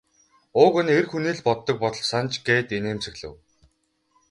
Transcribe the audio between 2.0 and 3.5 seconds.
санж гээд инээмсэглэв.